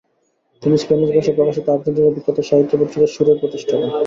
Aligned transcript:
তিনি 0.63 0.75
স্প্যানিশ 0.77 1.09
ভাষায় 1.15 1.37
প্রকাশিত 1.37 1.65
আর্জেন্টিনার 1.69 2.15
বিখ্যাত 2.15 2.37
সাহিত্য 2.49 2.73
পত্রিকা 2.79 3.07
সুর 3.07 3.27
এর 3.31 3.37
প্রতিষ্ঠাতা। 3.41 3.87